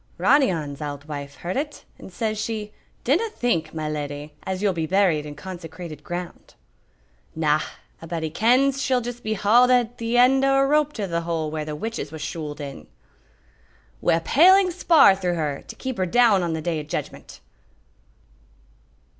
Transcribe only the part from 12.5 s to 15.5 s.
in." "Wi' a paling spar through